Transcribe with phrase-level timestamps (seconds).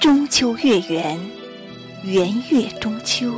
[0.00, 1.18] 中秋月圆，
[2.04, 3.32] 圆月中秋。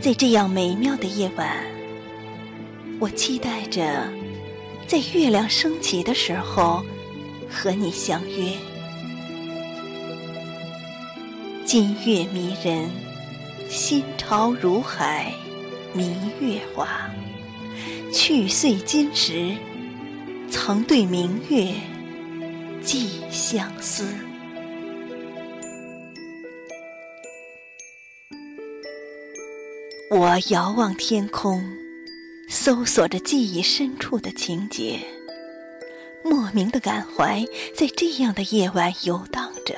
[0.00, 1.66] 在这样美妙的夜晚，
[3.00, 4.08] 我期待着
[4.86, 6.84] 在月亮升起的时候
[7.50, 8.52] 和你相约。
[11.64, 12.88] 金月迷人，
[13.68, 15.32] 心潮如海，
[15.92, 17.10] 迷月华。
[18.12, 19.54] 去岁今时，
[20.48, 21.74] 曾对明月。
[22.80, 24.06] 寄相思。
[30.10, 31.62] 我遥望天空，
[32.48, 34.98] 搜索着记忆深处的情节，
[36.24, 37.44] 莫名的感怀
[37.76, 39.74] 在这样的夜晚游荡着。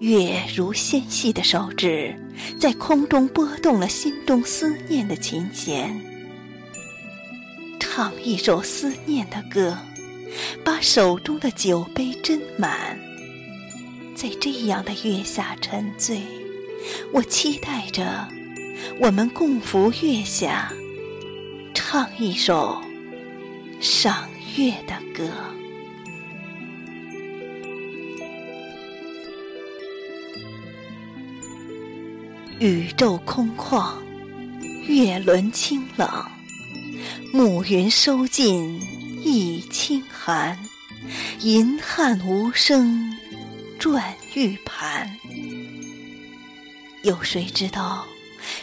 [0.00, 2.14] 月如纤细的手指，
[2.60, 5.98] 在空中拨动了心中思念的琴弦，
[7.80, 9.74] 唱一首思念的歌。
[10.64, 12.98] 把手中的酒杯斟满，
[14.16, 16.20] 在这样的月下沉醉，
[17.12, 18.28] 我期待着
[18.98, 20.72] 我们共赴月下，
[21.72, 22.80] 唱一首
[23.80, 25.30] 赏月的歌。
[32.60, 33.94] 宇宙空旷，
[34.86, 36.08] 月轮清冷，
[37.32, 38.80] 暮云收尽。
[39.26, 40.58] 一清寒，
[41.40, 43.10] 银汉无声
[43.78, 45.10] 转玉盘。
[47.04, 48.06] 有谁知道，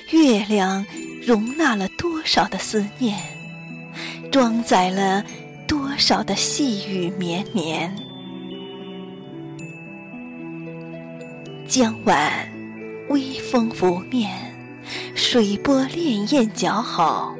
[0.09, 0.83] 月亮
[1.23, 3.15] 容纳了多少的思念，
[4.31, 5.23] 装载了
[5.67, 7.95] 多少的细雨绵绵？
[11.67, 12.31] 江晚，
[13.09, 14.31] 微风拂面，
[15.13, 17.35] 水波潋滟搅好。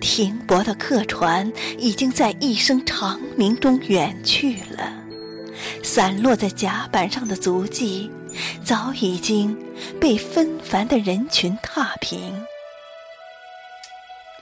[0.00, 4.90] 停泊的客船已经在一声长鸣中远去了，
[5.82, 8.10] 散落在甲板上的足迹
[8.64, 9.56] 早已经
[10.00, 12.46] 被纷繁的人群踏平。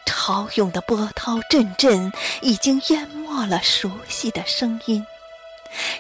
[0.05, 5.07] 潮涌的波涛阵阵已经淹没了熟悉的声音，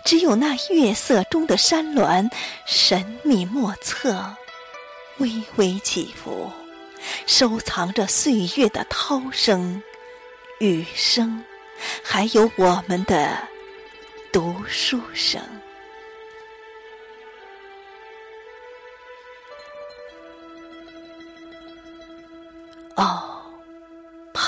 [0.04, 2.30] 只有那月色中的山峦
[2.66, 4.36] 神秘莫测，
[5.18, 6.50] 微微起伏。
[7.26, 9.82] 收藏着岁月的涛声、
[10.58, 11.42] 雨声，
[12.02, 13.38] 还有我们的
[14.32, 15.40] 读书声。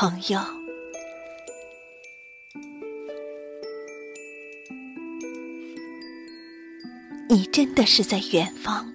[0.00, 0.41] 朋友，
[7.28, 8.87] 你真的是在远方？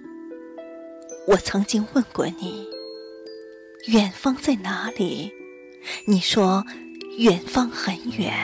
[1.28, 2.66] 我曾经问过你。
[3.86, 5.32] 远方在哪里？
[6.08, 6.64] 你说
[7.18, 8.34] 远方很远。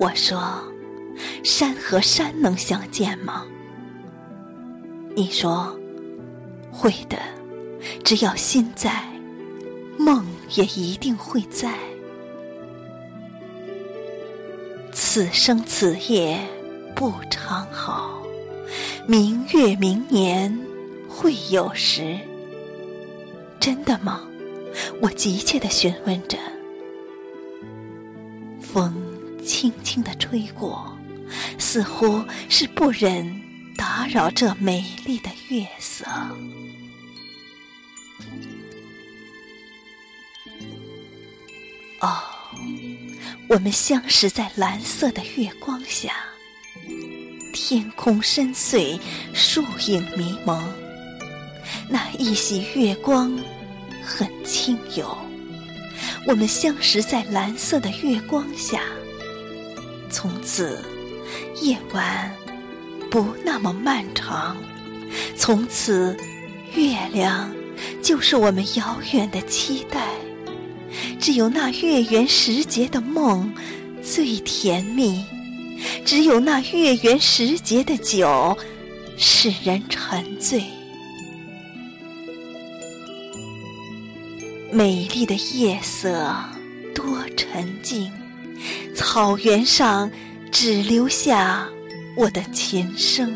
[0.00, 0.60] 我说
[1.44, 3.46] 山和山能相见吗？
[5.14, 5.78] 你说
[6.72, 7.16] 会的，
[8.02, 9.04] 只要心在，
[9.96, 11.74] 梦也一定会在。
[14.92, 16.38] 此生此夜
[16.94, 18.22] 不长好，
[19.06, 20.58] 明月明年
[21.08, 22.18] 会有时。
[23.60, 24.22] 真的吗？
[25.00, 26.38] 我急切的询问着。
[28.60, 28.94] 风
[29.44, 30.96] 轻轻的吹过，
[31.58, 33.40] 似乎是不忍
[33.76, 36.04] 打扰这美丽的月色。
[43.48, 46.12] 我们相识在蓝色的月光下，
[47.50, 49.00] 天空深邃，
[49.32, 50.70] 树影迷蒙。
[51.88, 53.34] 那一袭月光
[54.04, 55.16] 很轻柔，
[56.26, 58.82] 我们相识在蓝色的月光下，
[60.10, 60.84] 从此
[61.62, 62.30] 夜晚
[63.10, 64.58] 不那么漫长，
[65.38, 66.14] 从此
[66.74, 67.50] 月亮
[68.02, 70.06] 就是我们遥远的期待，
[71.18, 73.52] 只有那月圆时节的梦
[74.02, 75.24] 最甜蜜，
[76.04, 78.56] 只有那月圆时节的酒
[79.16, 80.62] 使人沉醉。
[84.70, 86.34] 美丽的夜色
[86.94, 88.12] 多沉静，
[88.94, 90.10] 草原上
[90.52, 91.66] 只留下
[92.16, 93.34] 我的琴声，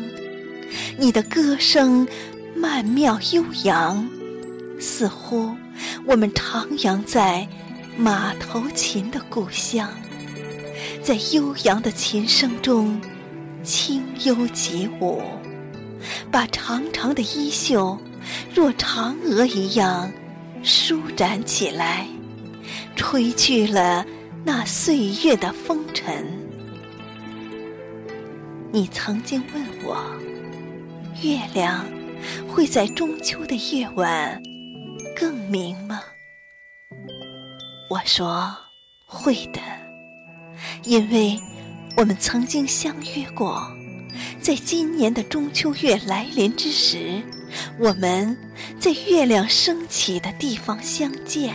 [0.97, 2.07] 你的歌声
[2.55, 4.07] 曼妙悠扬，
[4.79, 5.51] 似乎
[6.05, 7.47] 我们徜徉在
[7.97, 9.89] 马头琴的故乡，
[11.03, 12.99] 在悠扬的琴声中
[13.63, 15.21] 轻悠起舞，
[16.31, 17.97] 把长长的衣袖
[18.53, 20.11] 若嫦娥一样
[20.63, 22.07] 舒展起来，
[22.95, 24.05] 吹去了
[24.43, 26.25] 那岁月的风尘。
[28.71, 30.03] 你曾经问我，
[31.21, 31.85] 月亮。
[32.47, 34.41] 会在中秋的夜晚
[35.13, 35.99] 更明吗？
[37.93, 38.51] 我说
[39.05, 39.61] 会的，
[40.83, 41.39] 因为
[41.95, 43.61] 我们曾经相约过，
[44.41, 47.21] 在今年的中秋月来临之时，
[47.77, 48.35] 我们
[48.79, 51.53] 在月亮升起的地方相见。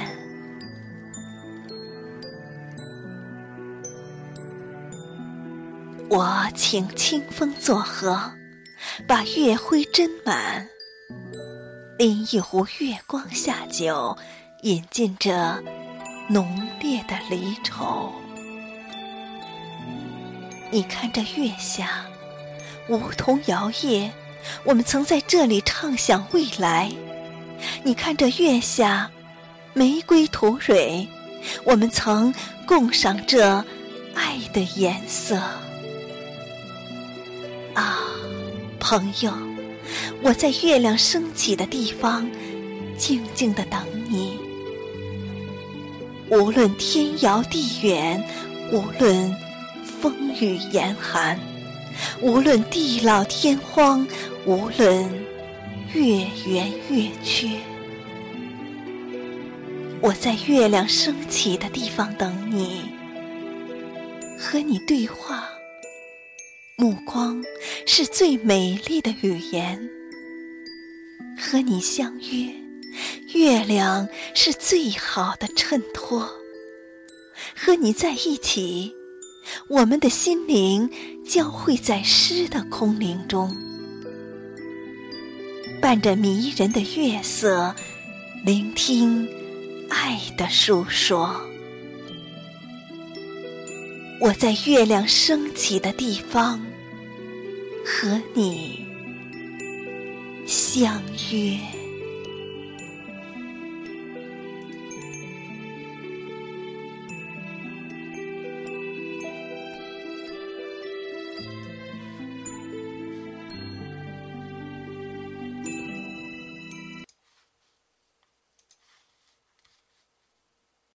[6.08, 8.16] 我请清风作河。
[9.08, 10.68] 把月辉斟满，
[11.98, 14.16] 拎一壶月光下酒，
[14.62, 15.32] 饮尽这
[16.28, 18.12] 浓烈的离愁。
[20.70, 22.04] 你看这月下，
[22.88, 24.10] 梧桐摇曳，
[24.62, 26.92] 我们曾在这里畅想未来。
[27.82, 29.10] 你看这月下，
[29.72, 31.08] 玫瑰吐蕊，
[31.64, 32.34] 我们曾
[32.66, 33.64] 共赏这
[34.14, 35.40] 爱的颜色。
[37.74, 38.00] 啊！
[38.78, 39.32] 朋友，
[40.22, 42.28] 我在月亮升起的地方，
[42.98, 43.80] 静静的等
[44.10, 44.38] 你。
[46.30, 48.22] 无论天遥地远，
[48.70, 49.34] 无论
[49.82, 51.38] 风雨严寒，
[52.20, 54.06] 无论地老天荒，
[54.44, 55.10] 无论
[55.94, 57.48] 月圆月缺，
[60.02, 62.82] 我在月亮升起的地方等你，
[64.38, 65.48] 和你对话。
[66.76, 67.42] 目光
[67.86, 69.80] 是最美丽的语言，
[71.36, 72.52] 和你相约，
[73.34, 76.28] 月亮是最好的衬托。
[77.54, 78.92] 和你在一起，
[79.68, 80.90] 我们的心灵
[81.26, 83.54] 交汇在诗的空灵中，
[85.80, 87.74] 伴着迷人的月色，
[88.44, 89.28] 聆听
[89.88, 91.40] 爱的诉说。
[94.20, 96.60] 我在月亮升起的地方，
[97.84, 98.84] 和你
[100.44, 101.77] 相约。